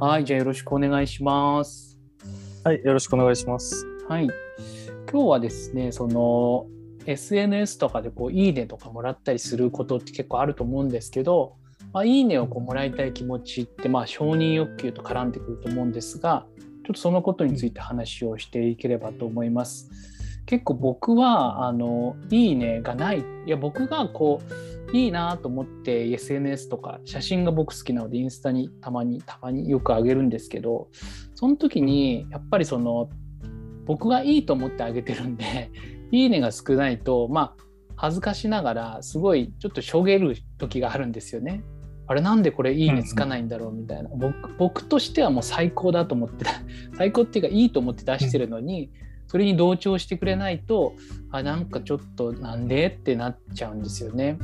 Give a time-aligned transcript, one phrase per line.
[0.00, 1.98] はい、じゃあよろしくお願いします。
[2.64, 3.84] はい、よろしくお願いします。
[4.08, 4.28] はい。
[5.12, 6.64] 今日はですね、その
[7.04, 11.56] SNS とかでこういいねとかもらったりすることって結構あると思うんですけど、
[11.92, 19.90] まあ、いいねをこうもらいたい気持ちってまあ承認欲求と絡んでくると思うんですが、ちょっとそのことについて話をしていければと思います。
[20.50, 24.42] 結構僕はあのいいねがない、いや僕がこ
[24.92, 30.88] ういいなと思って SNS とか写真が僕好きなのでインスタにたまにたまによくあげるんですけど、
[31.36, 33.08] その時にやっぱりその
[33.86, 35.70] 僕がいいと思ってあげてるんで
[36.10, 41.62] いいねが少ないとまあ恥ずかしながらすごいちょっとしょげる時があるんですよね。
[42.08, 46.44] あれなんでこれいいねつかないんだろうみたいな、僕僕としてはもう最高だと思って
[46.98, 48.90] 最高っていうかいいと思って出してるのに、
[49.30, 50.96] それに同調してくれないと
[51.30, 54.36] あなんかちょっとなんでってなっちゃうんですよね。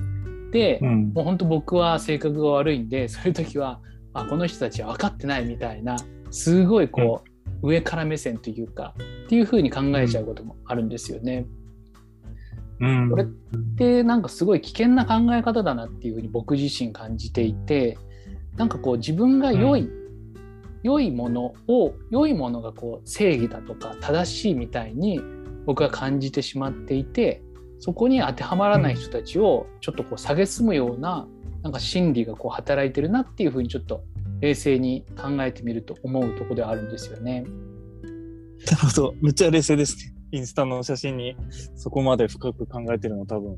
[0.52, 3.80] で、んもう本当僕は性格が悪いんでそういう時は
[4.14, 5.96] あこの人たちは分かってないみたいな
[6.30, 7.24] すごいこ
[7.62, 11.46] う、上から目線というかっていう風に考えちゃうこともあるんですよね。
[12.78, 13.26] うんこれ
[13.74, 17.96] でなんかすごい危険な考え方だなっていう風に僕自身感じていて
[18.56, 19.88] なんかこう自分が良い、
[20.86, 25.20] 良いものを良いものがこう正義だとか正しいみたいに
[25.64, 27.42] 僕は感じてしまっていて
[27.80, 31.26] そこに当てはまらない人たちをちょっとこう蔑むような
[31.64, 34.04] なんか心理がこう働いてるなっていう風にちょっと
[34.40, 37.44] 冷静に考えてみると思うところではあるんですよね。
[38.64, 39.14] なるほど。
[39.20, 40.14] めっちゃ冷静ですね。
[40.30, 41.36] インスタの写真に
[41.74, 43.56] そこまで深く考えてるの多分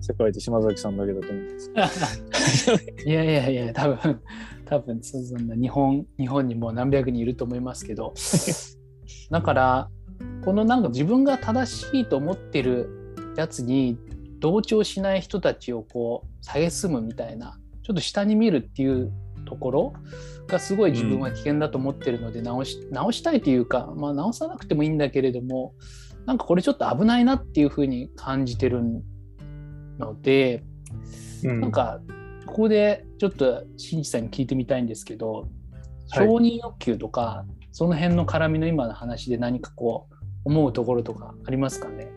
[0.00, 1.70] 世界で島崎さんだけだと思うんです。
[3.06, 4.20] いやいやいや多分
[4.64, 8.14] 多分そそんな日本日本にもう何百人いると思いますけど
[9.30, 9.90] だから
[10.44, 13.98] このなんか自分が正しいと思ってるやつに
[14.38, 19.12] 同調しない人たちをこう蔑むみたいなちょっと下に見るっていう
[19.44, 19.92] ところ
[20.46, 25.74] がすごい自分は危険だと思ってるので直し,、直したいというか、まあ、直さなくてもいいんだけれども
[26.26, 28.82] なんかこれちょっと危ないなっていうふうに感じてる
[30.00, 30.64] ので。
[31.44, 31.60] うん。
[31.60, 32.00] なんか
[32.46, 35.48] ここでちょっと新地さんに聞いてみたいんですけど、
[36.10, 36.26] はい。
[36.26, 42.08] 承認欲求とかその辺の絡みの今の話で何かこう思うところとかありますかね？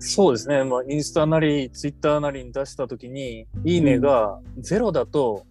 [0.00, 0.64] そうですね。
[0.64, 5.46] まあ、インスタなりツイッターなりに出したときに、いいねがゼロだと、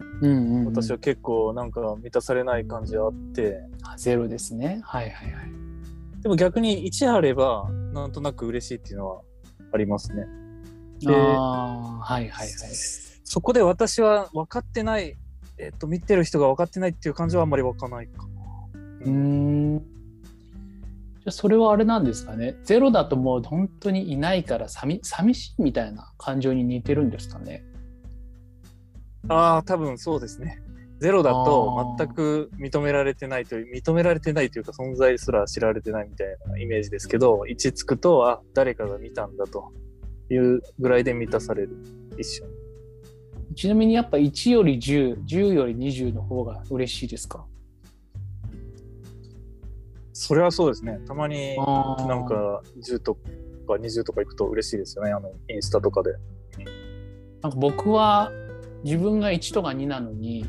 [0.65, 4.79] 私は結構なんか満たされない感じがあって、あゼロですね。
[4.83, 5.51] はいはいはい。
[6.21, 9.21] でも逆に1あれば、なんとなく嬉しいっていうのは
[9.73, 10.25] ありますね。
[11.01, 12.49] ではいはいはい
[13.25, 15.17] そこで私は分かってない、
[15.57, 18.29] えっと、見てる人が分かってないっていう感じはあんまり湧かないかな。
[19.01, 27.63] うーんじゃあそれはあれなんですかねゼロだともう本当にいないから寂寂しいみたいな感情に似てるんですかね
[29.29, 30.61] ああ、多分そうですね。
[31.03, 39.73] ゼロだと全く認められてないという、認められてないというか存在すら知られてないみたいなイメージですけど、1つくと、あ、誰かが見たんだと
[40.29, 41.75] いうぐらいで満たされる。
[42.17, 42.53] 一緒に。
[43.53, 47.45] ちなみにやっぱ1より1010より20の方が嬉しいですか？
[50.13, 51.01] それはそうですね。
[51.05, 51.63] たまにな
[52.15, 53.21] んか10とか
[53.73, 55.11] 20とか行くと嬉しいですよね。
[55.11, 56.13] あの、インスタとかで。
[57.41, 58.31] なんか僕は
[58.85, 60.45] 自分が1とか2なのに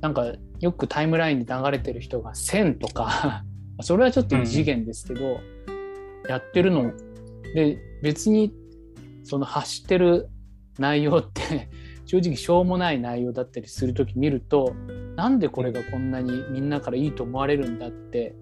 [0.00, 3.44] なんかよくタイムラインで流れてる人が1000とか
[3.80, 5.40] それはちょっと異次元ですけど、
[6.28, 6.92] やってるの
[7.54, 8.52] で別に
[9.22, 10.28] その発してる
[10.78, 11.68] 内容って
[12.06, 14.74] 正直しょうもない内容だったりする時見ると
[15.16, 18.34] なんでこれがこんなにみんなからいいと思われるんだって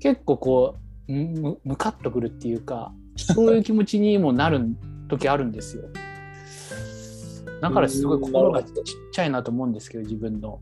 [0.00, 0.76] 結構こ
[1.08, 4.60] うむむかっとくるっていうかそういう気持ちにもなる
[5.08, 5.84] 時あるんですよ。
[7.60, 8.72] だからすごい心がちっ
[9.12, 10.60] ちゃいなと思うんですけど自分の。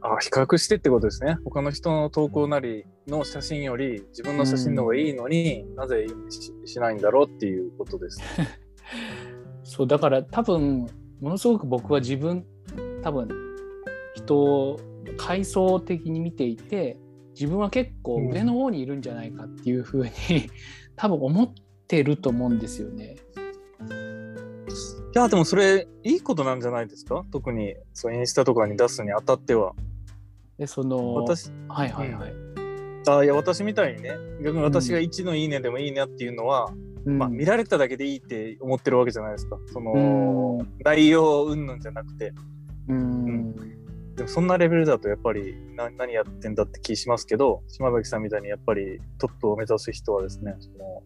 [0.00, 1.36] あ比較してってことですね。
[1.44, 8.20] 他の人の投稿なりの写真より自分の写真の方がいいのに、なぜいいねししないんだろうっていうことです。
[9.64, 10.86] そうだから多分
[11.20, 12.44] ものすごく僕は自分
[13.02, 13.28] 多分
[14.14, 14.80] 人を
[15.16, 16.96] 階層的に見ていて
[17.34, 20.10] 自分は結構上の方にいるんじゃないかっていうふうに、
[20.96, 21.52] 多分思っ
[21.86, 23.16] てると思うんですよね。
[25.14, 27.24] いや、でもそれいいことなんじゃないですか？
[27.32, 29.74] 特にそうインスタとかに出すにあたっては。
[30.58, 32.32] でその私、はいはいはい。
[33.08, 34.10] あいや、私みたいにね、
[34.42, 36.70] 逆に私が1のいいねでもいいねっていうのは、
[37.04, 39.56] うんまあ見られただけでいいって思ってるわけじゃないですか。
[39.66, 42.32] その、うん内容云々じゃなくて。
[42.88, 43.54] うん
[44.18, 51.02] でもそんなレベルだとやっぱりな何やってんだって気しますけど島崎さんみたいにやっぱりトップを目指す人はですねその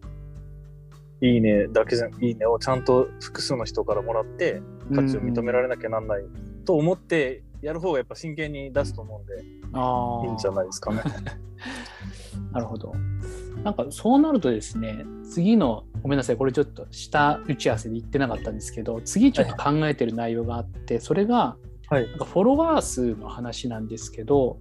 [1.21, 4.63] いいねだけじゃいいねをちゃんと複数の人からもらって
[4.95, 6.23] 価値を認められなきゃなんない
[6.65, 11.01] と思ってやる方がやっぱ真剣に出すと思うんで、いいんじゃないですかね。
[12.51, 12.93] なるほど。
[13.63, 21.55] なんかそうなるとですね、次の、ごめんなさい、これちょっと下打ち合わせで言ってなかったんですけど、次ちょっと考えてる内容があって、それが、
[21.87, 22.07] はい。
[22.09, 24.59] なんかフォロワー数の話なんですけど、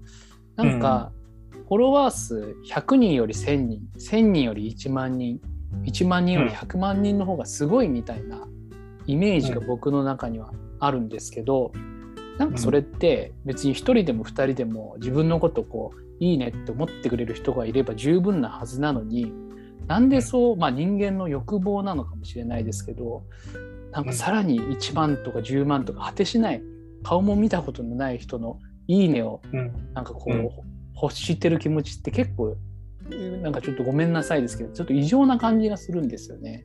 [0.54, 1.12] なんか、
[1.68, 5.40] フォロワー数100人より1000人、1000人より1万人、
[5.84, 8.46] 1万人より100万人の方がすごいみたいな
[9.06, 11.72] イメージが僕の中にはあるんですけど、
[12.42, 19.32] なんかそれって別に1人でも2人でも自分のことこういいねって思ってくれる人がいれば十分なはずなのに
[19.86, 23.22] なんでそう、まあ、人間の欲望なのかもしれないですけど
[23.92, 26.62] なんかさらに1万とか10万とか果てしない
[27.04, 28.58] 顔も見たことのない人の
[28.88, 29.72] 「いいね」をうん。
[29.94, 30.48] なんかこう、うん
[30.94, 32.56] 欲してる気持ちって結構
[33.42, 36.64] なんかちょっとごめんなさいですけどちょっと異常な感じがするんですよね。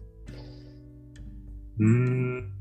[1.79, 2.56] うん。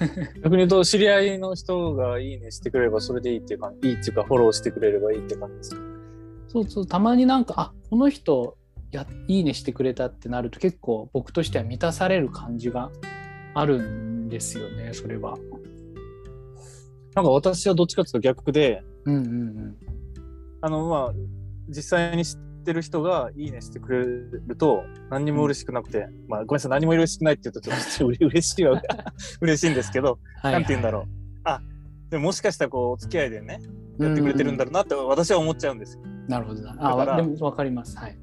[0.42, 5.76] 逆に言うと、知り合いの人がいいねしてくれればそれでいいっていうか、いいっていうか、フォローしてくれればいいって感じです。
[6.48, 8.56] そうそうたまになんかあこの人
[8.92, 12.92] やいいねしてくれたってなると結構僕としては満たされる感じが
[13.54, 15.36] あるんですよねそれは。
[17.14, 19.76] なんか私はどっちかっていうと逆で、うんうんうん。
[20.60, 21.12] あの、まあ、
[21.68, 28.82] 実際に知ってる人がいいねしてくれると、何にも嬉しくなくて、まあ、ごめんなさい、何も嬉しくないって言うと、ちょっと嬉しいは
[29.40, 31.04] 嬉しいんですけど、はいなんて言うんだろう。
[31.44, 31.60] あ、
[32.10, 33.60] でももしかしたらこう、お付き合いでね、
[33.98, 36.02] やってくれてるんだろうなって私は思っちゃうんですよ。
[36.28, 37.96] なるほどあでも分かります。
[37.98, 38.18] はい。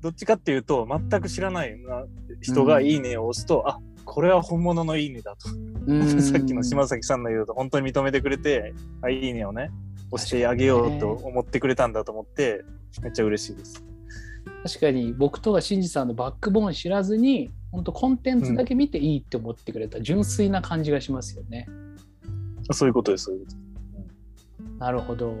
[0.00, 2.04] どっちかっていうと、全く知らないな
[2.40, 5.50] 人がいいねを押すと、あ、これは本物のいいねだと。
[5.86, 9.70] うん さっきの島崎さんの言うと、本当に認めてくれて、あ、いいねをね、
[10.16, 12.64] 押してあげようと思ってくれたんだと思って、
[13.02, 13.84] めっちゃ嬉しいです。
[14.64, 21.68] 確かに僕とか新次さんのバックボーン知らずに本当コンテンツだけ見ていいって思ってくれた純粋な感じがしますよね。
[22.72, 23.56] そういうことです、そういうこと。
[24.78, 25.34] なるほど。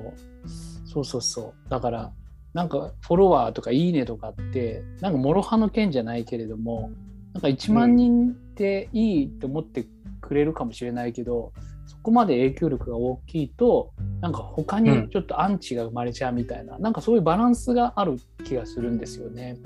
[0.84, 1.70] そうそうそう。
[1.70, 2.12] だから
[2.54, 6.90] なんかフォロワーとかいいねとかってなんか諸刃の剣じゃないけれども
[7.34, 9.86] なんか1万人っていいって思って
[10.20, 11.75] くれるかもしれないけど、そ
[12.06, 19.56] こまで影響力が大きいとなんか他にちょっとアンチが生まれちゃうみたいな、なんかそういうバランスがある気がするんですよね。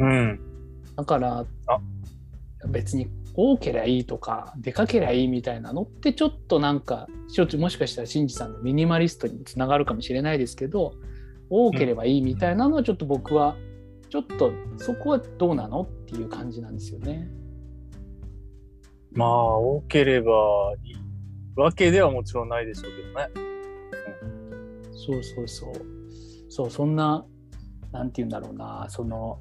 [0.00, 0.40] うん。
[0.96, 1.80] だからあ
[2.68, 3.06] 別に
[3.36, 10.94] 多ければいいとか出かけりゃいいみたいなのってちょっとなんかちょっともしかしたら新次さんのミニマリストにつながるかもしれないですけど
[11.48, 13.56] 多ければいいみたいなのはちょっと僕は
[14.10, 17.28] ちょっとそこはどうなのっていう感じなんですよね。
[19.14, 20.32] まあ、多ければ
[20.84, 20.93] いい
[21.56, 23.54] わけではもちろんないでしょうけどね。
[24.92, 25.72] そうそうそう。
[26.48, 27.24] そうそんな
[27.90, 29.38] なんて言うんだろうなその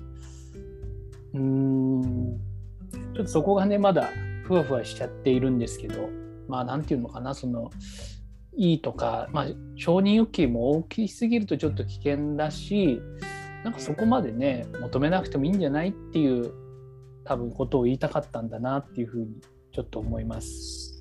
[1.33, 2.39] うん
[3.15, 4.10] ちょっとそこがねまだ
[4.45, 6.10] ふわふわしちゃっているんですけど
[6.48, 7.71] まあなんて言うのかなその
[8.56, 13.01] いいとか、まあ、承認欲求も大きすぎるとちょっと危険だし
[13.63, 16.51] なんかそこまでね求めなくてもいいんじゃないっていう
[17.25, 20.92] 多分ことを言いたかったんだなっていうふうにちょっと思います。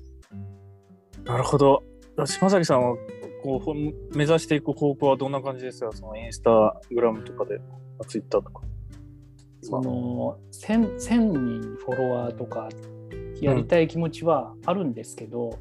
[1.25, 1.83] なるほど。
[2.25, 2.95] 島崎さんは
[3.43, 5.91] こう目指していく方向はどんな感じですか？
[5.91, 7.59] そのインスタグラムとかで、
[8.07, 8.61] ツイッターとか。
[9.61, 12.67] その 1000, 1000人フォロワーとか
[13.39, 15.57] やりたい気持ちはあるんですけど、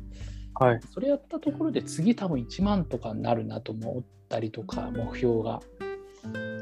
[0.54, 0.80] はい。
[0.90, 5.60] それやったところで次多分1万とかになるなと思ったりとか目標が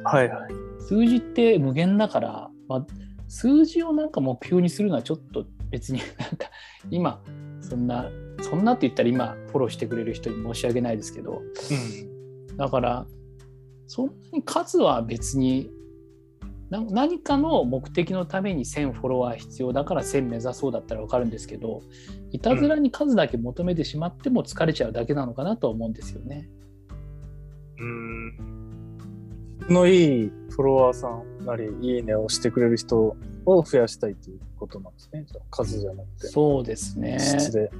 [0.04, 0.52] はいはい。
[0.86, 2.86] 数字って無限だから、まあ、
[3.28, 6.50] 数字をなんか目標にするのはちょっと別になんか
[6.90, 7.22] 今
[7.60, 8.10] そんな
[8.42, 12.56] そんなって言ったら今フォローしてくれる人に申し訳ないですけどうん。
[12.56, 13.06] だから
[13.87, 15.70] そんなに数は別に
[16.70, 21.82] な何かの目的のために1000フォロワー必要だから1000目指そうだったら分かるんですけど
[22.30, 26.49] いたずらに数だけ求めてしまっても疲れちゃうだけなのかなとは思うんですよね。
[27.78, 28.61] うん。
[29.70, 33.16] 質のいいフォロワーさんなり、いいねをしてくれる人
[33.47, 35.25] を増やしたいということなんですね。
[35.49, 36.26] 数じゃなくて。
[36.26, 37.70] そうですね質で。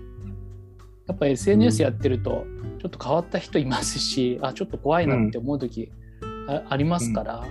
[1.11, 2.47] やっぱ SNS やってると
[2.81, 5.90] ちょっと変わった人いますし、あちょっと怖いなって思う時
[6.49, 7.45] あ,、ありますから、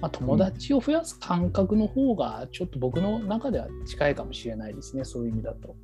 [0.00, 5.74] まあ、友達を増やす感覚の方がちょっと僕の中では近いかもしれないですねそういう意味だと。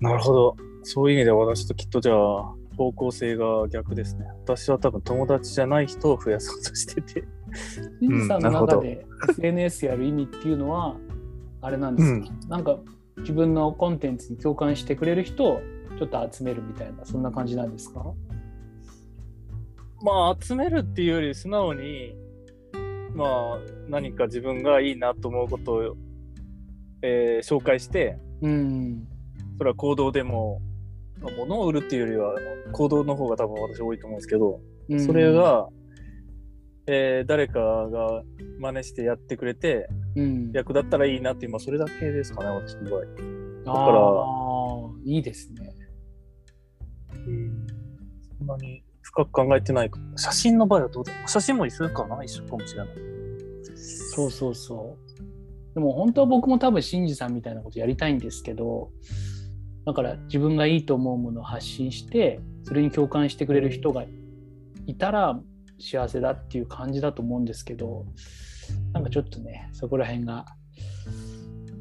[0.00, 0.56] なるほど。
[0.84, 4.26] そういう意味では私ときっとじゃあ、方向性が逆ですね。
[4.44, 7.24] 私は多分友達じゃない人を増やそうとしてて。
[8.00, 10.96] ゆずさんの中で SNS やる意味っていうのは
[11.60, 12.78] あれなんですか、なんか
[13.20, 15.60] 自分のコンテンツに共感してくれる人を
[15.98, 18.04] ちょっと集めるみたいなそんな感じなんですか？
[20.00, 22.14] まあ、集めるっていうより素直に、
[23.14, 23.58] まあ、
[23.88, 25.96] 何か自分がいいなと思うことを、
[27.02, 29.08] えー紹介して、うん
[29.58, 30.60] それは行動でも、
[31.20, 32.34] まあ物を売るっていうよりは
[32.72, 34.60] 行動の方が多分私多いと思うんですけど、
[35.04, 35.66] それ、が、
[36.86, 38.22] えー誰かが
[38.60, 40.07] 真似してやってくれてうん、
[40.52, 43.00] 役立ったらいいなっていう、まあ、それだけですかね私の場合。
[43.64, 43.80] だか
[45.04, 45.74] らいいですね。
[48.38, 52.88] そんなに深く考えてないか写真の場合はどうだ写真も一緒かな一緒かもしれない。
[53.74, 55.74] そうそうそう。
[55.74, 58.90] でも本当は僕も多分新次さんみたいなことやりたいんですけど、
[59.86, 64.04] だから自分がいいと思うものを発信して、それに共感してくれる人が
[64.86, 65.40] いたら
[65.78, 68.06] 幸せだっていう感じだと思うんですけど、
[68.92, 70.46] なんかちょっとね、そこら辺が、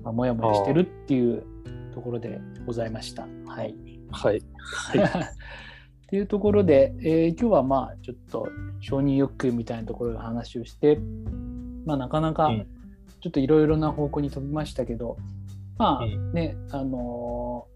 [0.03, 1.43] まあ、もやもやしてるっていう
[1.93, 3.27] ところでございました。
[3.45, 3.75] はい。
[4.11, 4.41] はい。
[4.83, 5.21] はい。
[6.07, 8.47] っていうところで、えー今日はまあちょっと
[8.79, 10.99] 承認欲求みたいなところの話をして、
[11.85, 12.67] まあなかなかうん
[13.19, 15.17] ちょっといろいろな方向に飛びましたけど、
[15.77, 17.67] まあうんね、あの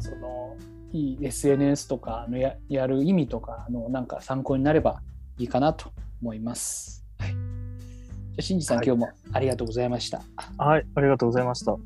[0.00, 0.56] ーその
[0.92, 5.02] いい SNS とかのややる意味とかのなんか参考になれば
[5.36, 5.90] いいかなと
[6.22, 7.04] 思います。
[8.38, 10.22] はい、じゃあ、しんじさん、はい今日もありがとうございました。
[10.56, 10.86] はい。
[10.94, 11.76] ありがとうございました。